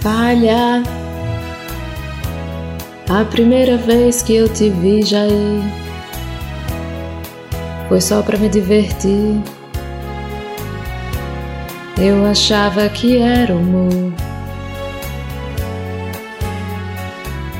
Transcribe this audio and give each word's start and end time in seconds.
Falha. 0.00 0.82
A 3.10 3.24
primeira 3.24 3.76
vez 3.76 4.22
que 4.22 4.34
eu 4.34 4.48
te 4.48 4.70
vi, 4.70 5.02
Jair, 5.02 5.62
foi 7.88 8.00
só 8.00 8.22
para 8.22 8.38
me 8.38 8.48
divertir. 8.48 9.42
Eu 11.98 12.24
achava 12.24 12.88
que 12.88 13.18
era 13.18 13.54
humor. 13.54 14.12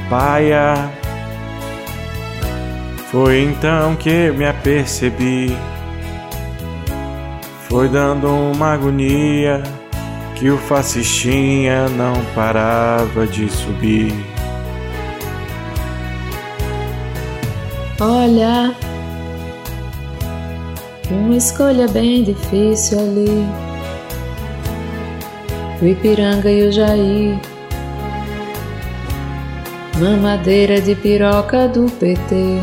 Paia, 0.09 0.91
foi 3.11 3.43
então 3.43 3.95
que 3.97 4.31
me 4.31 4.47
apercebi. 4.47 5.55
Foi 7.69 7.87
dando 7.89 8.29
uma 8.29 8.73
agonia 8.73 9.63
que 10.41 10.51
o 10.51 10.57
fascistinha 10.57 11.87
não 11.91 12.15
parava 12.35 13.27
de 13.27 13.47
subir. 13.51 14.15
Olha, 18.01 18.75
uma 21.11 21.37
escolha 21.37 21.87
bem 21.89 22.25
difícil 22.25 23.01
ali. 23.01 23.47
O 25.83 25.87
Ipiranga 25.87 26.51
e 26.51 26.69
o 26.69 26.73
Jair. 26.73 27.39
Mamadeira 29.99 30.81
de 30.81 30.95
piroca 30.95 31.69
do 31.69 31.85
PT. 31.85 32.57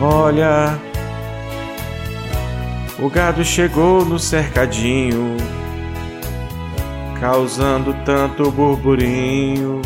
Olha, 0.00 0.76
o 2.98 3.08
gado 3.08 3.44
chegou 3.44 4.04
no 4.04 4.18
cercadinho, 4.18 5.36
causando 7.20 7.94
tanto 8.04 8.50
burburinho 8.50 9.82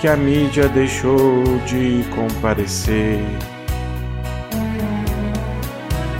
que 0.00 0.08
a 0.08 0.16
mídia 0.16 0.68
deixou 0.68 1.42
de 1.66 2.04
comparecer. 2.14 3.20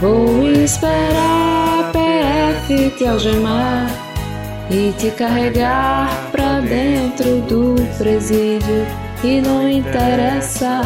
Vou 0.01 0.43
esperar 0.51 1.79
a 1.79 1.91
PF 1.93 2.89
te 2.97 3.05
algemar 3.05 3.89
e 4.69 4.91
te 4.97 5.11
carregar 5.11 6.09
pra 6.31 6.59
dentro 6.59 7.41
do 7.41 7.75
presídio. 7.97 8.85
E 9.23 9.41
não 9.41 9.67
interessa 9.67 10.81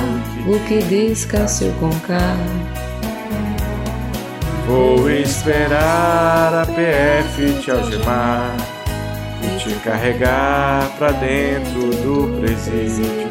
o 0.47 0.59
que 0.67 0.79
diz 0.83 1.25
Cássio 1.25 1.73
Conká. 1.79 2.37
Vou 4.69 5.09
esperar 5.09 6.53
a 6.53 6.63
PF 6.63 7.59
te 7.59 7.71
algemar 7.71 8.55
e 9.41 9.57
te 9.57 9.73
carregar 9.79 10.95
pra 10.95 11.09
dentro 11.09 11.89
do 12.03 12.39
presídio. 12.39 13.27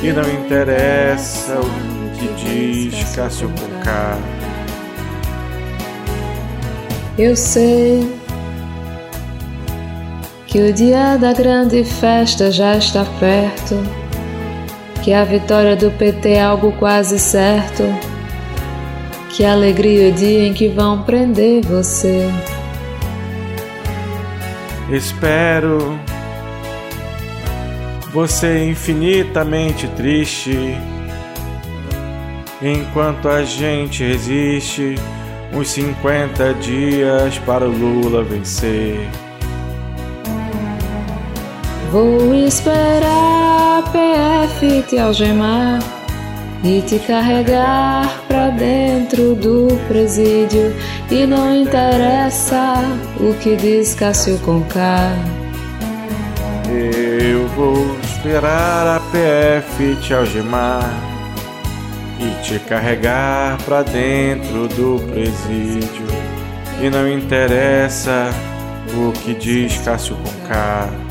E 0.00 0.12
não 0.12 0.22
interessa 0.22 1.58
o 1.58 2.16
que 2.16 2.28
diz 2.44 3.16
Cássio 3.16 3.48
Conká. 3.58 4.16
Eu 7.18 7.34
sei 7.34 8.16
que 10.46 10.60
o 10.60 10.72
dia 10.72 11.16
da 11.16 11.32
grande 11.32 11.82
festa 11.82 12.52
já 12.52 12.76
está 12.76 13.04
perto, 13.18 13.82
que 15.02 15.12
a 15.12 15.24
vitória 15.24 15.74
do 15.74 15.90
PT 15.90 16.34
é 16.34 16.42
algo 16.42 16.70
quase 16.78 17.18
certo, 17.18 17.82
que 19.30 19.44
alegria 19.44 20.08
o 20.08 20.12
dia 20.12 20.46
em 20.48 20.54
que 20.54 20.68
vão 20.68 21.02
prender 21.02 21.64
você. 21.64 22.28
Espero 24.90 25.98
você 28.12 28.64
infinitamente 28.70 29.86
triste 29.88 30.76
enquanto 32.62 33.28
a 33.28 33.44
gente 33.44 34.02
resiste 34.02 34.94
uns 35.52 35.68
50 35.68 36.54
dias 36.54 37.38
para 37.40 37.66
o 37.66 37.70
Lula 37.70 38.24
vencer. 38.24 39.08
Vou 41.92 42.34
esperar 42.34 43.78
a 43.78 43.82
PF 43.90 44.82
te 44.88 44.98
algemar 44.98 45.97
e 46.62 46.82
te 46.82 46.98
carregar 46.98 48.22
pra 48.26 48.50
dentro 48.50 49.34
do 49.34 49.68
presídio. 49.86 50.74
E 51.10 51.26
não 51.26 51.54
interessa 51.54 52.74
o 53.20 53.34
que 53.34 53.56
diz 53.56 53.94
Cássio 53.94 54.38
Conká. 54.40 55.12
Eu 56.70 57.46
vou 57.48 57.96
esperar 58.02 58.96
a 58.96 59.00
PF 59.00 59.96
te 60.02 60.12
algemar 60.12 60.84
e 62.20 62.42
te 62.42 62.58
carregar 62.58 63.56
pra 63.64 63.82
dentro 63.82 64.68
do 64.68 65.00
presídio. 65.06 66.06
E 66.80 66.90
não 66.90 67.08
interessa 67.08 68.30
o 68.94 69.12
que 69.12 69.34
diz 69.34 69.78
Cássio 69.78 70.16
Conká. 70.16 71.07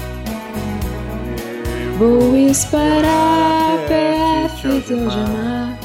Vou 1.97 2.37
esperar 2.37 3.73
a 3.73 3.77
PF 3.87 4.81
te 4.83 4.93
algemar 4.93 5.79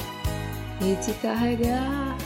e 0.83 0.95
te 0.97 1.13
carregar 1.23 2.19